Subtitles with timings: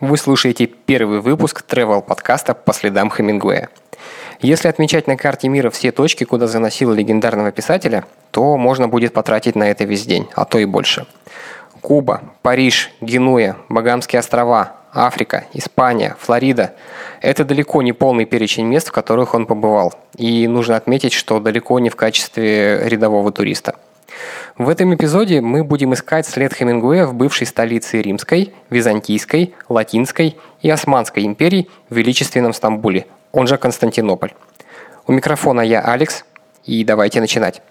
[0.00, 3.70] Вы слушаете первый выпуск travel подкаста по следам Хемингуэя.
[4.42, 9.56] Если отмечать на карте мира все точки, куда заносил легендарного писателя, то можно будет потратить
[9.56, 11.06] на это весь день, а то и больше.
[11.80, 16.74] Куба, Париж, Генуя, Багамские острова, Африка, Испания, Флорида–
[17.22, 19.94] это далеко не полный перечень мест, в которых он побывал.
[20.18, 23.76] И нужно отметить, что далеко не в качестве рядового туриста.
[24.58, 30.70] В этом эпизоде мы будем искать след Хемингуэя в бывшей столице Римской, Византийской, Латинской и
[30.70, 34.32] Османской империй в величественном Стамбуле, он же Константинополь.
[35.06, 36.24] У микрофона я Алекс,
[36.64, 37.62] и давайте начинать.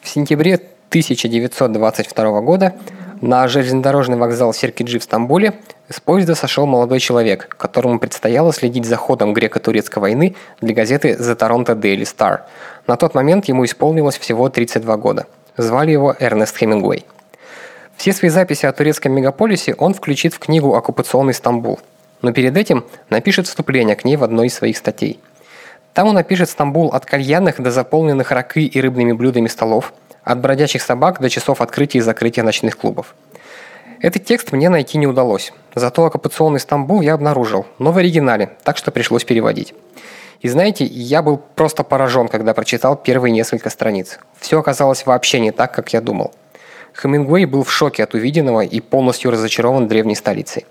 [0.00, 2.74] В сентябре 1922 года
[3.22, 5.54] на железнодорожный вокзал Серкиджи в Стамбуле
[5.88, 11.38] с поезда сошел молодой человек, которому предстояло следить за ходом греко-турецкой войны для газеты The
[11.38, 12.40] Toronto Daily Star.
[12.88, 15.26] На тот момент ему исполнилось всего 32 года.
[15.56, 17.06] Звали его Эрнест Хемингуэй.
[17.96, 21.78] Все свои записи о турецком мегаполисе он включит в книгу «Оккупационный Стамбул»,
[22.22, 25.20] но перед этим напишет вступление к ней в одной из своих статей.
[25.94, 29.92] Там он напишет Стамбул от кальянных до заполненных ракы и рыбными блюдами столов–
[30.24, 33.14] от бродячих собак до часов открытия и закрытия ночных клубов.
[34.00, 35.52] Этот текст мне найти не удалось.
[35.74, 39.74] Зато оккупационный Стамбул я обнаружил, но в оригинале, так что пришлось переводить.
[40.40, 44.18] И знаете, я был просто поражен, когда прочитал первые несколько страниц.
[44.40, 46.32] Все оказалось вообще не так, как я думал.
[47.00, 50.66] Хемингуэй был в шоке от увиденного и полностью разочарован древней столицей.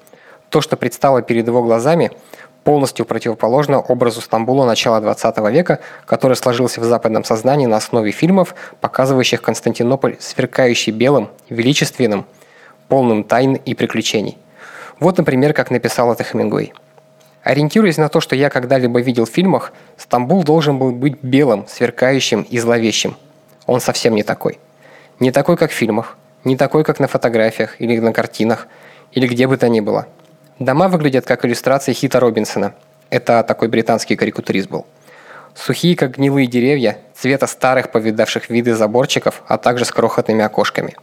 [0.50, 2.12] То, что предстало перед его глазами,
[2.64, 8.56] полностью противоположно образу Стамбула начала 20 века, который сложился в западном сознании на основе фильмов,
[8.80, 12.26] показывающих Константинополь сверкающий белым, величественным,
[12.88, 14.38] полным тайн и приключений.
[15.00, 16.73] Вот, например, как написал это Хемингуэй.
[17.44, 22.44] Ориентируясь на то, что я когда-либо видел в фильмах, Стамбул должен был быть белым, сверкающим
[22.44, 23.16] и зловещим.
[23.66, 24.59] Он совсем не такой.
[25.20, 28.67] Не такой, как в фильмах, не такой, как на фотографиях или на картинах,
[29.11, 30.08] или где бы то ни было–
[30.61, 32.76] Дома выглядят как иллюстрации Хита Робинсона.
[33.10, 34.86] Это такой британский карикатурист был.
[35.55, 40.95] Сухие, как гнилые деревья, цвета старых, повидавших виды заборчиков, а также с крохотными окошками.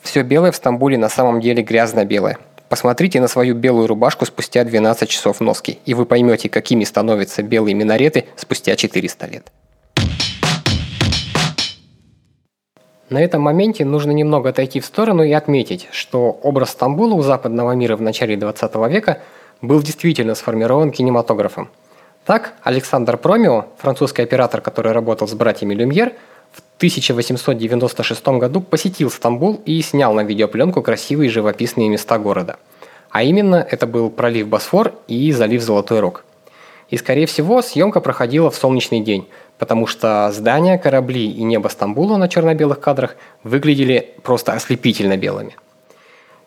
[0.00, 2.38] Все белое в Стамбуле на самом деле грязно-белое.
[2.68, 7.74] Посмотрите на свою белую рубашку спустя 12 часов носки, и вы поймете, какими становятся белые
[7.74, 9.50] минареты спустя 400 лет.
[13.14, 17.70] На этом моменте нужно немного отойти в сторону и отметить, что образ Стамбула у западного
[17.70, 19.20] мира в начале 20 века
[19.62, 21.70] был действительно сформирован кинематографом.
[22.26, 26.14] Так, Александр Промио, французский оператор, который работал с братьями Люмьер,
[26.50, 32.56] в 1896 году посетил Стамбул и снял на видеопленку красивые живописные места города.
[33.10, 36.24] А именно, это был пролив Босфор и залив Золотой Рог.
[36.90, 39.28] И, скорее всего, съемка проходила в солнечный день–
[39.64, 45.56] потому что здания, корабли и небо Стамбула на черно-белых кадрах выглядели просто ослепительно белыми.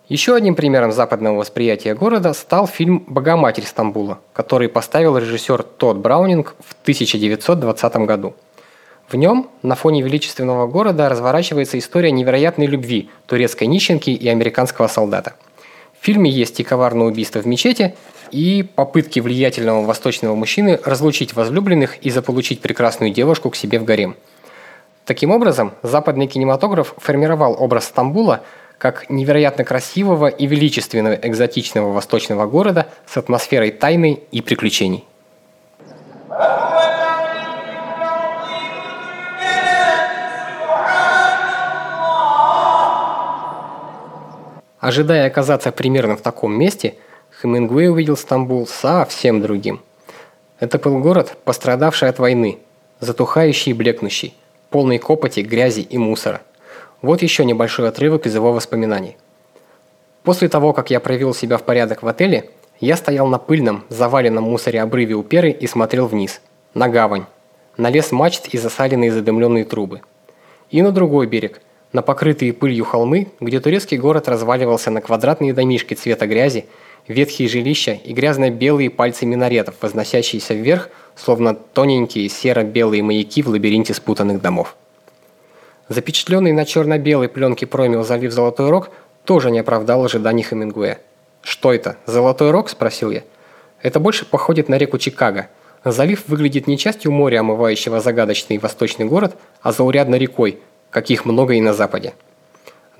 [0.07, 6.53] Еще одним примером западного восприятия города стал фильм «Богоматерь Стамбула», который поставил режиссер Тодд Браунинг
[6.59, 8.35] в 1920 году.
[9.09, 15.33] В нем на фоне величественного города разворачивается история невероятной любви турецкой нищенки и американского солдата.
[15.99, 17.95] В фильме есть и коварное убийство в мечети,
[18.31, 24.15] и попытки влиятельного восточного мужчины разлучить возлюбленных и заполучить прекрасную девушку к себе в гарем.
[25.05, 28.41] Таким образом, западный кинематограф формировал образ Стамбула
[28.77, 35.05] как невероятно красивого и величественного экзотичного восточного города с атмосферой тайны и приключений.
[44.79, 46.95] Ожидая оказаться примерно в таком месте–
[47.39, 49.81] Хемингуэй увидел Стамбул совсем другим.
[50.59, 52.57] Это был город, пострадавший от войны,
[52.99, 54.33] затухающий и блекнущий,
[54.71, 56.41] полный копоти, грязи и мусора.
[57.03, 59.17] Вот еще небольшой отрывок из его воспоминаний.
[60.23, 62.49] После того, как я провел себя в порядок в отеле,
[62.79, 66.41] я стоял на пыльном, заваленном мусоре обрыве у перы и смотрел вниз,
[66.73, 67.25] на гавань,
[67.77, 70.01] на лес мачт и засаленные задымленные трубы.
[70.71, 71.61] И на другой берег,
[71.93, 76.65] на покрытые пылью холмы, где турецкий город разваливался на квадратные домишки цвета грязи
[77.07, 84.41] ветхие жилища и грязно-белые пальцы минаретов, возносящиеся вверх, словно тоненькие серо-белые маяки в лабиринте спутанных
[84.41, 84.75] домов.
[85.89, 88.89] Запечатленный на черно-белой пленке промил залив Золотой Рог
[89.23, 90.99] тоже не оправдал ожиданий Хемингуэя.
[91.41, 93.23] «Что это, Золотой Рог?»– спросил я.
[93.81, 95.47] «Это больше походит на реку Чикаго.
[95.85, 100.59] Залив выглядит не частью моря, омывающего загадочный восточный город, а заурядной рекой,
[100.89, 102.13] каких много и на Западе».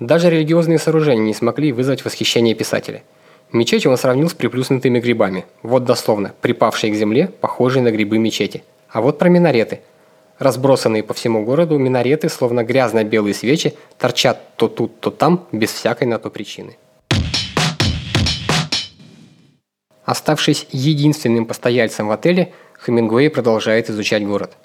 [0.00, 3.02] Даже религиозные сооружения не смогли вызвать восхищение писателя–
[3.50, 5.46] Мечеть он сравнил с приплюснутыми грибами.
[5.62, 8.62] Вот дословно, припавшие к земле, похожие на грибы мечети.
[8.90, 9.80] А вот про минареты.
[10.38, 16.06] Разбросанные по всему городу минареты, словно грязно-белые свечи, торчат то тут, то там, без всякой
[16.06, 16.76] на то причины.
[20.04, 22.52] Оставшись единственным постояльцем в отеле,
[22.84, 24.56] Хемингуэй продолжает изучать город.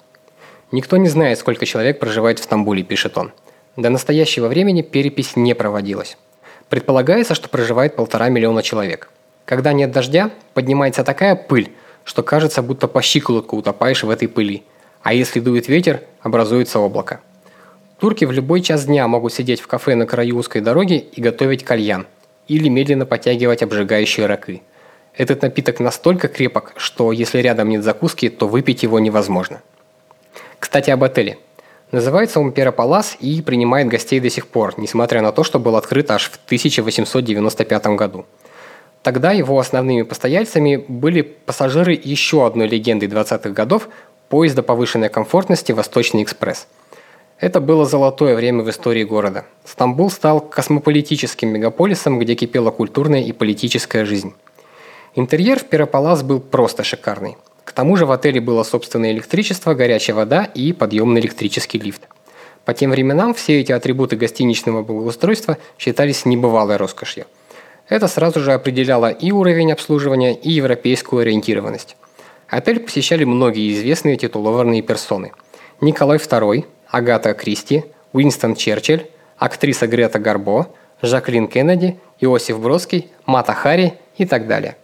[0.72, 3.32] «Никто не знает, сколько человек проживает в Стамбуле»,– пишет он.
[3.76, 6.18] До настоящего времени перепись не проводилась.
[6.68, 9.10] Предполагается, что проживает полтора миллиона человек.
[9.44, 11.70] Когда нет дождя, поднимается такая пыль,
[12.04, 14.64] что кажется, будто по щиколотку утопаешь в этой пыли.
[15.02, 17.20] А если дует ветер, образуется облако.
[17.98, 21.64] Турки в любой час дня могут сидеть в кафе на краю узкой дороги и готовить
[21.64, 22.06] кальян.
[22.48, 24.62] Или медленно подтягивать обжигающие ракы.
[25.16, 29.62] Этот напиток настолько крепок, что если рядом нет закуски, то выпить его невозможно.
[30.58, 31.38] Кстати, об отеле.
[31.94, 36.10] Называется он Перополас и принимает гостей до сих пор, несмотря на то, что был открыт
[36.10, 38.26] аж в 1895 году.
[39.04, 43.88] Тогда его основными постояльцами были пассажиры еще одной легенды 20-х годов–
[44.28, 46.66] поезда повышенной комфортности «Восточный экспресс».
[47.38, 49.44] Это было золотое время в истории города.
[49.64, 54.34] Стамбул стал космополитическим мегаполисом, где кипела культурная и политическая жизнь.
[55.14, 57.36] Интерьер в Пирополас был просто шикарный.
[57.64, 62.02] К тому же в отеле было собственное электричество, горячая вода и подъемный электрический лифт.
[62.64, 67.26] По тем временам все эти атрибуты гостиничного благоустройства считались небывалой роскошью–
[67.88, 71.96] это сразу же определяло и уровень обслуживания, и европейскую ориентированность.
[72.48, 75.32] Отель посещали многие известные титулованные персоны.
[75.80, 79.06] Николай II, Агата Кристи, Уинстон Черчилль,
[79.36, 80.68] актриса Грета Гарбо,
[81.02, 84.76] Жаклин Кеннеди, Иосиф Бродский, Мата Хари и так далее.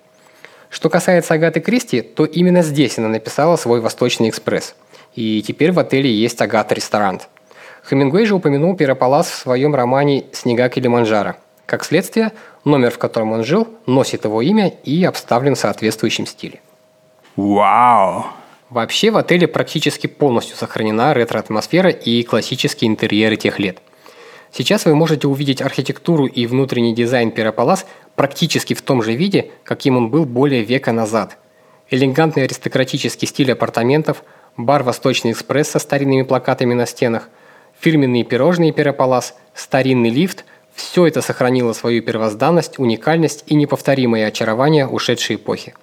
[0.71, 4.77] Что касается Агаты Кристи, то именно здесь она написала свой «Восточный экспресс».
[5.15, 7.21] И теперь в отеле есть Агата-ресторан.
[7.89, 11.35] Хемингуэй же упомянул Пирополас в своем романе «Снега Килиманджаро»,
[11.67, 12.31] как следствие,
[12.65, 16.61] номер, в котором он жил, носит его имя и обставлен в соответствующем стиле.
[17.35, 18.27] Вау!
[18.69, 23.79] Вообще в отеле практически полностью сохранена ретро-атмосфера и классические интерьеры тех лет.
[24.53, 27.87] Сейчас вы можете увидеть архитектуру и внутренний дизайн Пирополас
[28.17, 31.39] практически в том же виде, каким он был более века назад.
[31.89, 34.25] Элегантный аристократический стиль апартаментов,
[34.57, 37.29] бар «Восточный экспресс» со старинными плакатами на стенах,
[37.79, 40.45] фирменные пирожные Пирополас, старинный лифт–
[40.75, 45.75] все это сохранило свою первозданность, уникальность и неповторимое очарование ушедшей эпохи.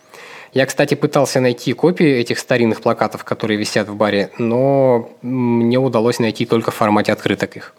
[0.53, 6.19] Я, кстати, пытался найти копии этих старинных плакатов, которые висят в баре, но мне удалось
[6.19, 7.75] найти только в формате открыток их.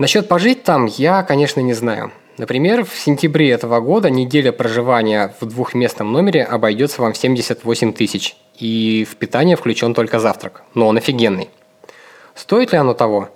[0.00, 2.10] Насчет пожить там я, конечно, не знаю.
[2.38, 8.34] Например, в сентябре этого года неделя проживания в двухместном номере обойдется вам в 78 тысяч,
[8.56, 11.50] и в питание включен только завтрак, но он офигенный.
[12.34, 13.28] Стоит ли оно того?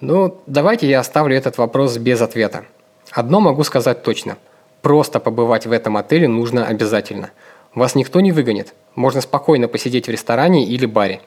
[0.00, 2.64] Ну, давайте я оставлю этот вопрос без ответа.
[3.12, 4.36] Одно могу сказать точно.
[4.82, 7.30] Просто побывать в этом отеле нужно обязательно.
[7.74, 8.74] Вас никто не выгонит.
[8.96, 11.20] Можно спокойно посидеть в ресторане или баре.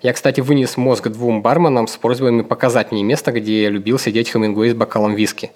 [0.00, 4.30] Я, кстати, вынес мозг двум барменам с просьбами показать мне место, где я любил сидеть
[4.30, 5.52] Хемингуэй с бокалом виски.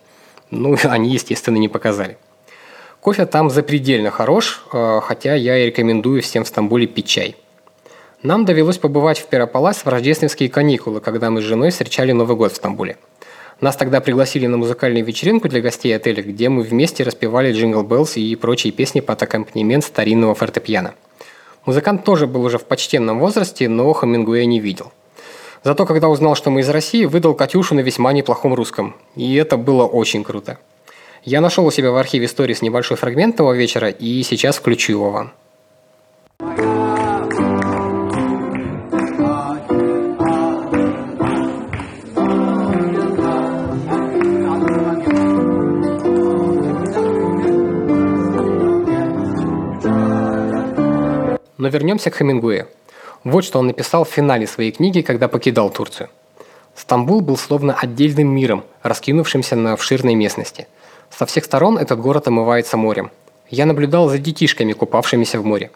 [0.51, 2.19] Ну, они, естественно, не показали.
[3.01, 7.37] Кофе там запредельно хорош, э, хотя я и рекомендую всем в Стамбуле пить чай.
[8.23, 12.37] Нам довелось побывать в Пера Палас в рождественские каникулы, когда мы с женой встречали Новый
[12.37, 12.97] год в Стамбуле.
[13.65, 18.19] Нас тогда пригласили на музыкальную вечеринку для гостей отеля, где мы вместе распевали «Jingle Bells»
[18.19, 20.93] и прочие песни под аккомпанемент старинного фортепиано.
[21.65, 24.93] Музыкант тоже был уже в почтенном возрасте, но Хемингуэя не видел.
[25.63, 28.97] Зато когда узнал, что мы из России, выдал Катюшу на весьма неплохом русском.
[29.17, 30.59] И это было очень круто.
[31.23, 34.93] Я нашел у себя в архиве истории с небольшой фрагмент того вечера, и сейчас включу
[34.93, 36.84] его вам.
[51.65, 52.69] Но вернемся к Хемингуэю.
[53.25, 56.11] Вот что он написал в финале своей книги, когда покидал Турцию.
[56.77, 60.67] Стамбул был словно отдельным миром, раскинувшимся на обширной местности.
[61.09, 63.11] Со всех сторон этот город омывается морем.
[63.49, 65.71] Я наблюдал за детишками, купавшимися в море.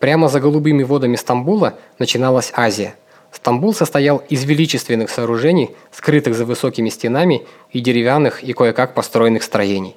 [0.00, 2.94] Прямо за голубыми водами Стамбула начиналась Азия.
[3.32, 9.96] Стамбул состоял из величественных сооружений, скрытых за высокими стенами и деревянных и кое-как построенных строений.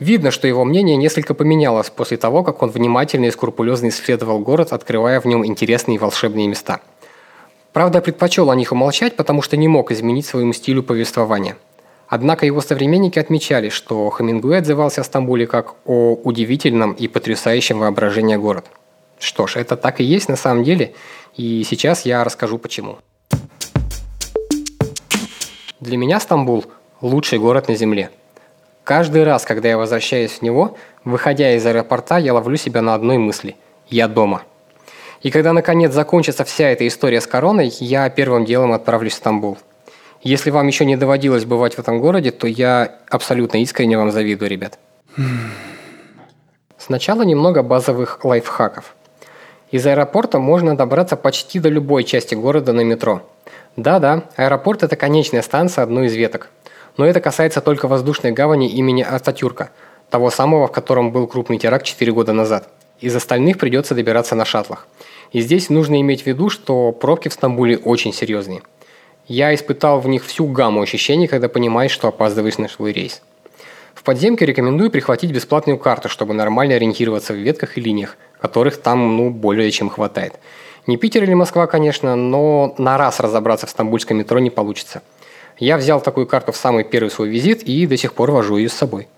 [0.00, 4.72] Видно, что его мнение несколько поменялось после того, как он внимательно и скрупулезно исследовал город,
[4.72, 6.80] открывая в нем интересные и волшебные места.
[7.72, 11.56] Правда, предпочел о них умолчать, потому что не мог изменить своему стилю повествования.
[12.06, 18.36] Однако его современники отмечали, что Хемингуэй отзывался о Стамбуле как о удивительном и потрясающем воображении
[18.36, 18.66] город.
[19.18, 20.94] Что ж, это так и есть на самом деле,
[21.36, 22.98] и сейчас я расскажу почему.
[25.80, 26.64] Для меня Стамбул–
[27.00, 28.10] лучший город на Земле–
[28.88, 33.18] Каждый раз, когда я возвращаюсь в него, выходя из аэропорта, я ловлю себя на одной
[33.18, 33.54] мысли–
[33.90, 34.44] я дома.
[35.20, 39.58] И когда наконец закончится вся эта история с короной, я первым делом отправлюсь в Стамбул.
[40.22, 44.48] Если вам еще не доводилось бывать в этом городе, то я абсолютно искренне вам завидую,
[44.48, 44.78] ребят.
[46.78, 48.94] Сначала немного базовых лайфхаков.
[49.70, 53.20] Из аэропорта можно добраться почти до любой части города на метро.
[53.76, 56.48] Да-да, аэропорт– это конечная станция одной из веток.
[56.98, 59.70] Но это касается только воздушной гавани имени Ататюрка,
[60.10, 62.68] того самого, в котором был крупный теракт 4 года назад.
[63.00, 64.86] Из остальных придется добираться на шаттлах.
[65.32, 68.62] И здесь нужно иметь в виду, что пробки в Стамбуле очень серьезные.
[69.28, 73.22] Я испытал в них всю гамму ощущений, когда понимаешь, что опаздываешь на свой рейс.
[73.94, 79.16] В подземке рекомендую прихватить бесплатную карту, чтобы нормально ориентироваться в ветках и линиях, которых там
[79.16, 80.34] ну более чем хватает.
[80.86, 85.02] Не Питер или Москва, конечно, но на раз разобраться в стамбульском метро не получится.
[85.58, 88.68] Я взял такую карту в самый первый свой визит и до сих пор вожу ее
[88.68, 89.08] с собой.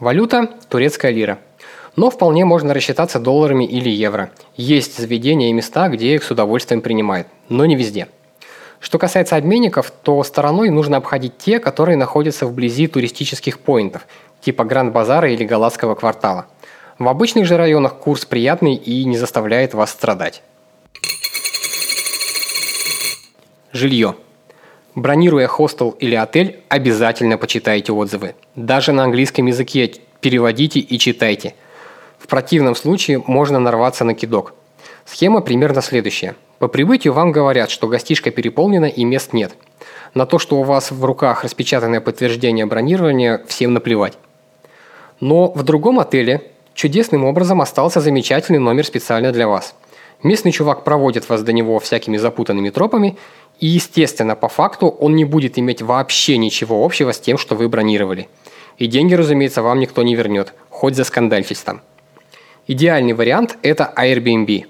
[0.00, 1.38] Валюта– турецкая лира.
[1.94, 4.32] Но вполне можно рассчитаться долларами или евро.
[4.56, 8.08] Есть заведения и места, где их с удовольствием принимают, но не везде.
[8.80, 14.08] Что касается обменников, то стороной нужно обходить те, которые находятся вблизи туристических поинтов,
[14.40, 16.46] типа Гранд-базара или Галатского квартала.
[16.98, 20.42] В обычных же районах курс приятный и не заставляет вас страдать.
[23.72, 24.16] Жилье.
[24.94, 28.34] Бронируя хостел или отель, обязательно почитайте отзывы.
[28.54, 31.54] Даже на английском языке переводите и читайте.
[32.18, 34.54] В противном случае можно нарваться на кидок.
[35.06, 36.36] Схема примерно следующая.
[36.58, 39.54] По прибытию вам говорят, что гостишка переполнена и мест нет.
[40.14, 44.18] На то, что у вас в руках распечатанное подтверждение бронирования, всем наплевать.
[45.20, 49.74] Но в другом отеле чудесным образом остался замечательный номер специально для вас.
[50.22, 53.16] Местный чувак проводит вас до него всякими запутанными тропами
[53.58, 57.68] и, естественно, по факту он не будет иметь вообще ничего общего с тем, что вы
[57.68, 58.28] бронировали.
[58.78, 61.80] И деньги, разумеется, вам никто не вернет, хоть за скандальчить там.
[62.66, 64.66] Идеальный вариант– это Airbnb.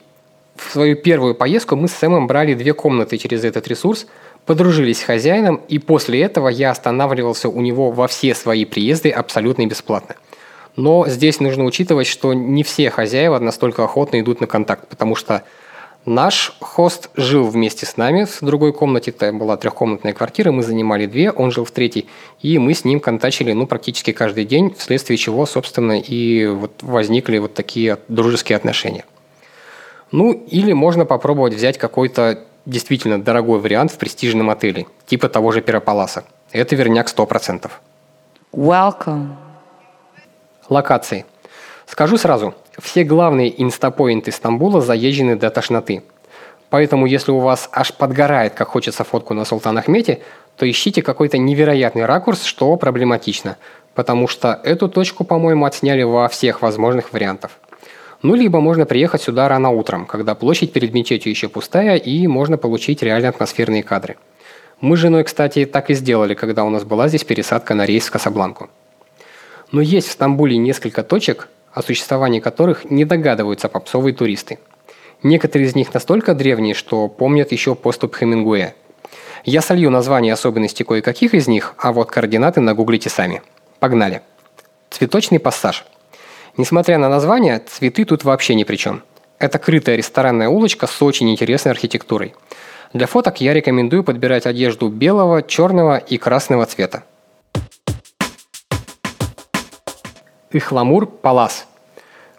[0.57, 4.07] В свою первую поездку мы с Сэмом брали две комнаты через этот ресурс,
[4.47, 9.67] подружились с хозяином, и после этого я останавливался у него во все свои приезды абсолютно
[9.67, 10.17] бесплатно.
[10.77, 15.43] Но здесь нужно учитывать, что не все хозяева настолько охотно идут на контакт, потому что
[16.05, 21.07] Наш хост жил вместе с нами в другой комнате, это была трехкомнатная квартира, мы занимали
[21.07, 22.09] две, он жил в третьей,
[22.41, 27.39] и мы с ним контачили ну, практически каждый день, вследствие чего, собственно, и вот возникли
[27.39, 29.05] вот такие дружеские отношения.
[30.11, 35.63] Ну, или можно попробовать взять какой-то действительно дорогой вариант в престижном отеле, типа того же
[35.63, 36.25] Пирополаса.
[36.51, 37.71] Это верняк 100%.
[38.53, 39.37] Welcome.
[40.73, 41.25] Локации.
[41.87, 46.03] Скажу сразу, все главные инстапоинты Стамбула заезжены до тошноты.
[46.71, 50.23] Поэтому, если у вас аж подгорает, как хочется фотку на Султан Ахмете,
[50.57, 53.59] то ищите какой-то невероятный ракурс, что проблематично,
[53.95, 57.51] потому что эту точку, по-моему, отсняли во всех возможных вариантах.
[58.23, 62.57] Ну, либо можно приехать сюда рано утром, когда площадь перед мечетью еще пустая, и можно
[62.57, 64.17] получить реально атмосферные кадры.
[64.81, 68.07] Мы с женой, кстати, так и сделали, когда у нас была здесь пересадка на рейс
[68.07, 68.71] в Касабланку.
[69.73, 74.59] Но есть в Стамбуле несколько точек, о существовании которых не догадываются попсовые туристы.
[75.23, 78.75] Некоторые из них настолько древние, что помнят еще поступ Хемингуэя.
[79.45, 83.43] Я солью названия особенности кое-каких из них, а вот координаты нагуглите сами.
[83.81, 84.21] Погнали.
[84.91, 85.85] Цветочный пассаж.
[86.59, 89.03] Несмотря на название, цветы тут вообще ни при чем.
[89.39, 92.35] Это крытая ресторанная улочка с очень интересной архитектурой.
[92.93, 97.05] Для фоток я рекомендую подбирать одежду белого, черного и красного цвета.
[100.53, 101.67] Ихламур Палас.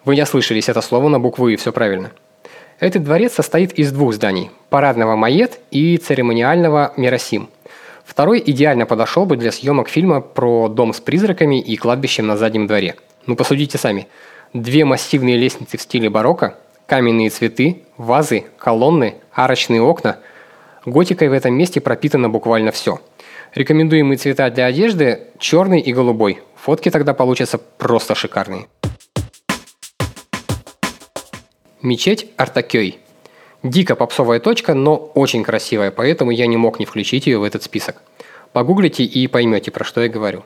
[0.04, 2.12] Вы не ослышались, это слово на букву «и», все правильно.
[2.78, 7.48] Этот дворец состоит из двух зданий– парадного Майет и церемониального Миросим.
[8.04, 12.66] Второй идеально подошел бы для съемок фильма про дом с призраками и кладбищем на заднем
[12.66, 12.96] дворе.
[13.26, 14.08] Ну посудите сами.
[14.52, 20.18] Две массивные лестницы в стиле барокко, каменные цветы, вазы, колонны, арочные окна.
[20.84, 23.00] Готикой в этом месте пропитано буквально все.
[23.54, 28.68] Рекомендуемые цвета для одежды– черный и голубой– Фотки тогда получатся просто шикарные.
[31.82, 33.00] Мечеть Артакёй.
[33.62, 37.64] Дико попсовая точка, но очень красивая, поэтому я не мог не включить ее в этот
[37.64, 38.00] список.
[38.54, 40.42] Погуглите и поймете, про что я говорю.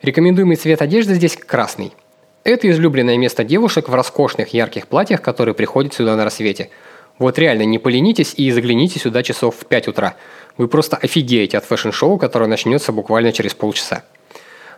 [0.00, 1.92] Рекомендуемый цвет одежды здесь красный.
[2.44, 6.70] Это излюбленное место девушек в роскошных ярких платьях, которые приходят сюда на рассвете.
[7.18, 10.16] Вот реально, не поленитесь и загляните сюда часов в 5 утра.
[10.56, 14.04] Вы просто офигеете от fashion-шоу, которое начнется буквально через полчаса.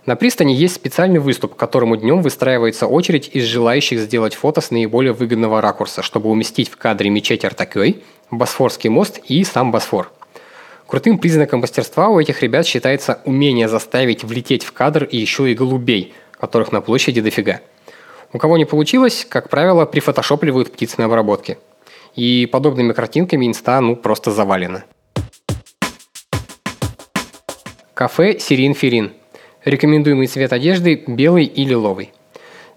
[0.06, 4.70] На пристани есть специальный выступ, к которому днем выстраивается очередь из желающих сделать фото с
[4.70, 10.10] наиболее выгодного ракурса, чтобы уместить в кадре мечеть Ортакёй, Босфорский мост и сам Босфор.
[10.86, 15.54] Крутым признаком мастерства у этих ребят считается умение заставить влететь в кадр и еще и
[15.54, 17.60] голубей, которых на площади дофига.
[18.32, 21.58] У кого не получилось, как правило, прифотошопливают птиц на обработке.
[22.16, 24.84] И подобными картинками инста ну просто завалено.
[27.94, 29.12] Кафе Сирин Ферин.
[29.64, 32.12] Рекомендуемый цвет одежды– белый и лиловый.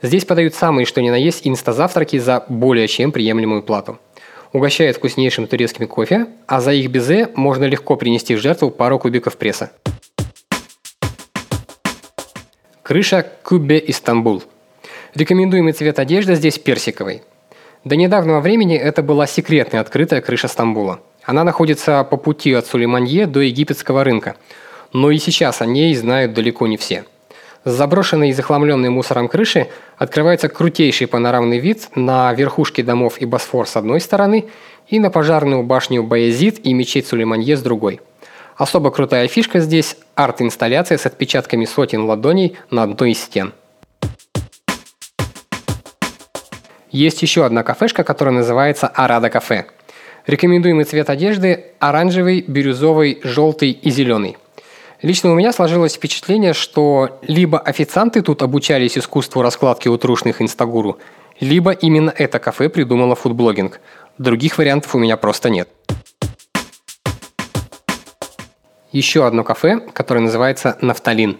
[0.01, 3.99] Здесь подают самые что ни на есть инста-завтраки за более чем приемлемую плату.
[4.51, 9.37] Угощают вкуснейшим турецким кофе, а за их безе можно легко принести в жертву пару кубиков
[9.37, 9.71] пресса.
[12.81, 14.43] Крыша Кубе Истанбул.
[15.15, 17.21] Рекомендуемый цвет одежды здесь персиковый.
[17.85, 20.99] До недавнего времени это была секретная открытая крыша Стамбула.
[21.23, 24.35] Она находится по пути от Сулейманье до египетского рынка–
[24.93, 27.05] но и сейчас о ней знают далеко не все.
[27.65, 33.67] С заброшенной и захламленной мусором крыши открывается крутейший панорамный вид на верхушки домов и Босфор
[33.67, 34.49] с одной стороны
[34.87, 38.01] и на пожарную башню Баязид и мечеть Сулейманье с другой.
[38.57, 43.53] Особо крутая фишка здесь– арт-инсталляция с отпечатками сотен ладоней на одной из стен.
[46.91, 49.65] Есть еще одна кафешка, которая называется Арада кафе.
[50.27, 54.37] Рекомендуемый цвет одежды– оранжевый, бирюзовый, желтый и зеленый.
[55.03, 60.97] Лично у меня сложилось впечатление, что либо официанты тут обучались искусству раскладки утрушных инстагуру,
[61.41, 63.81] либо именно это кафе придумало фудблогинг.
[64.17, 65.67] Других вариантов у меня просто нет.
[68.93, 71.37] Еще одно кафе, которое называется «Нафталин».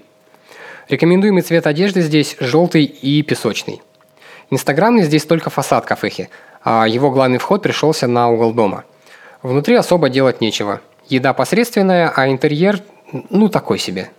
[0.90, 3.82] Рекомендуемый цвет одежды здесь желтый и песочный.
[4.50, 6.30] Инстаграмный здесь только фасад кафехи,
[6.66, 8.84] а его главный вход пришелся на угол дома.
[9.42, 10.82] Внутри особо делать нечего.
[11.08, 12.82] Еда посредственная, а интерьер
[13.30, 14.10] ну, такой себе.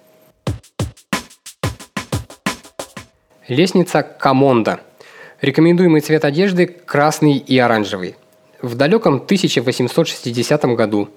[3.48, 4.80] Лестница Камонда.
[5.40, 8.14] Рекомендуемый цвет одежды– красный и оранжевый.
[8.62, 11.10] В далеком 1860 году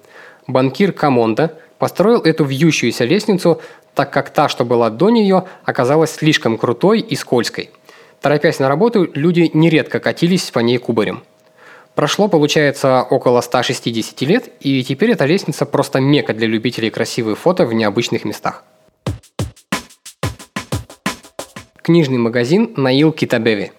[0.48, 3.62] банкир Камонда построил эту вьющуюся лестницу,
[3.94, 7.70] так как та, что была до нее, оказалась слишком крутой и скользкой.
[8.20, 11.24] Торопясь на работу, люди нередко катились по ней кубарем–
[11.98, 17.66] Прошло, получается, около 160 лет, и теперь эта лестница просто мека для любителей красивых фото
[17.66, 18.64] в необычных местах.
[21.82, 23.72] Книжный магазин Наил Китабеви.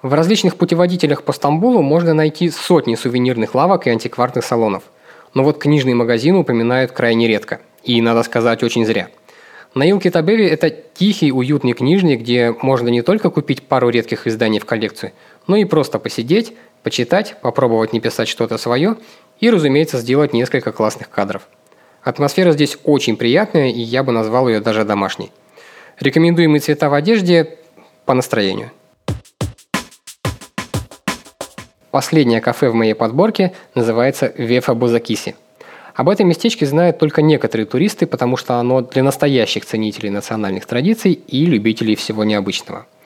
[0.00, 4.84] В различных путеводителях по Стамбулу можно найти сотни сувенирных лавок и антикварных салонов.
[5.34, 7.60] Но вот книжный магазин упоминают крайне редко.
[7.82, 9.10] И, надо сказать, очень зря.
[9.74, 14.66] Наил Китабеви– это тихий, уютный книжный, где можно не только купить пару редких изданий в
[14.66, 15.12] коллекцию,
[15.46, 18.96] но и просто посидеть, почитать, попробовать не писать что-то свое
[19.40, 21.48] и, разумеется, сделать несколько классных кадров.
[22.02, 25.30] Атмосфера здесь очень приятная, и я бы назвал ее даже домашней.
[26.00, 27.58] Рекомендуемые цвета в одежде
[28.04, 28.72] по настроению.
[31.90, 35.36] Последнее кафе в моей подборке называется Вефа Бузакиси.
[35.94, 41.12] Об этом местечке знают только некоторые туристы, потому что оно для настоящих ценителей национальных традиций
[41.12, 42.86] и любителей всего необычного–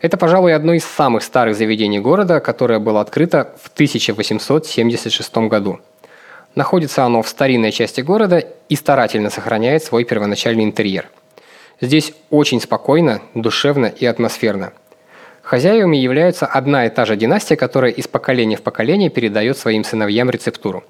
[0.00, 5.80] это, пожалуй, одно из самых старых заведений города, которое было открыто в 1876 году.
[6.54, 11.08] Находится оно в старинной части города и старательно сохраняет свой первоначальный интерьер.
[11.80, 14.72] Здесь очень спокойно, душевно и атмосферно.
[15.42, 20.30] Хозяевами является одна и та же династия, которая из поколения в поколение передает своим сыновьям
[20.30, 20.84] рецептуру.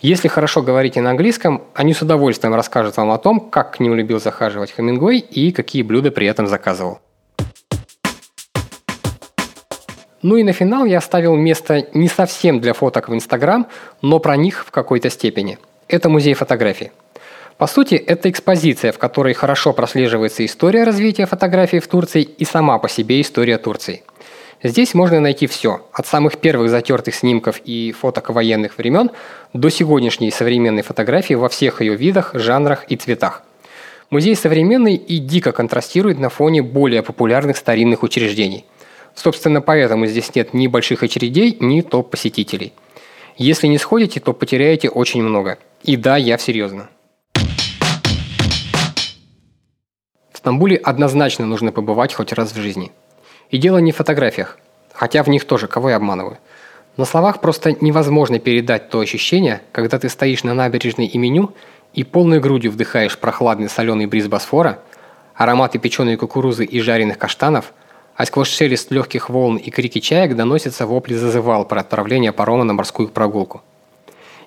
[0.00, 3.94] Если хорошо говорите на английском, они с удовольствием расскажут вам о том, как к ним
[3.94, 7.00] любил захаживать Хемингуэй и какие блюда при этом заказывал.
[10.26, 13.68] Ну и на финал я оставил место не совсем для фоток в Инстаграм,
[14.02, 15.56] но про них в какой-то степени.
[15.86, 16.90] Это музей фотографии.
[17.58, 22.80] По сути, это экспозиция, в которой хорошо прослеживается история развития фотографии в Турции и сама
[22.80, 24.02] по себе история Турции.
[24.64, 29.12] Здесь можно найти все, от самых первых затертых снимков и фоток военных времен
[29.52, 33.44] до сегодняшней современной фотографии во всех ее видах, жанрах и цветах.
[34.10, 38.64] Музей современный и дико контрастирует на фоне более популярных старинных учреждений–
[39.16, 42.74] Собственно, поэтому здесь нет ни больших очередей, ни топ-посетителей.
[43.38, 45.58] Если не сходите, то потеряете очень много.
[45.82, 46.90] И да, я серьезно.
[50.30, 52.92] В Стамбуле однозначно нужно побывать хоть раз в жизни.
[53.50, 54.58] И дело не в фотографиях,
[54.92, 56.36] хотя в них тоже, кого я обманываю.
[56.98, 61.54] На словах просто невозможно передать то ощущение, когда ты стоишь на набережной и меню
[61.94, 64.80] и полной грудью вдыхаешь прохладный соленый бриз Босфора,
[65.34, 67.72] ароматы печеной кукурузы и жареных каштанов–
[68.16, 72.72] а сквозь шелест легких волн и крики чаек доносятся вопли зазывал про отправление парома на
[72.72, 73.62] морскую прогулку.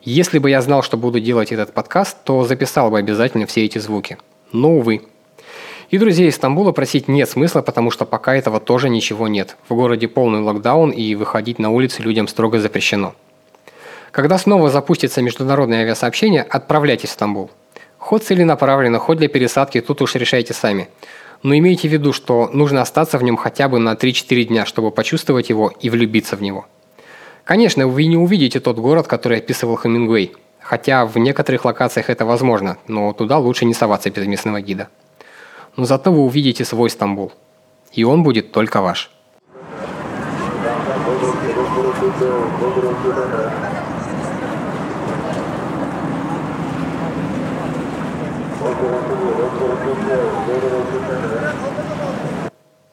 [0.01, 3.77] Если бы я знал, что буду делать этот подкаст, то записал бы обязательно все эти
[3.77, 4.17] звуки.
[4.51, 5.03] Но, увы.
[5.89, 9.57] И друзей из Стамбула просить нет смысла, потому что пока этого тоже ничего нет.
[9.67, 13.13] В городе полный локдаун и выходить на улицы людям строго запрещено.
[14.11, 17.51] Когда снова запустится международное авиасообщение, отправляйтесь в Стамбул.
[17.97, 20.87] Ход целенаправленно, хоть для пересадки, тут уж решайте сами.
[21.41, 24.91] Но имейте в виду, что нужно остаться в нем хотя бы на 3-4 дня, чтобы
[24.91, 26.65] почувствовать его и влюбиться в него.
[27.45, 32.77] Конечно, вы не увидите тот город, который описывал Хемингуэй, хотя в некоторых локациях это возможно,
[32.87, 34.89] но туда лучше не соваться без местного гида.
[35.77, 37.31] Но зато вы увидите свой Стамбул.
[37.93, 39.09] И он будет только ваш.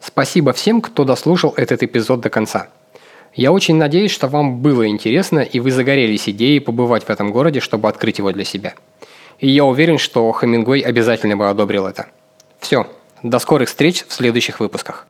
[0.01, 2.69] Спасибо всем, кто дослушал этот эпизод до конца.
[3.35, 7.61] Я очень надеюсь, что вам было интересно и вы загорелись идеей побывать в этом городе,
[7.61, 8.75] чтобы открыть его для себя.
[9.39, 12.07] И я уверен, что Хемингуэй обязательно бы одобрил это.
[12.61, 12.87] Все,
[13.23, 15.07] до скорых встреч в следующих выпусках.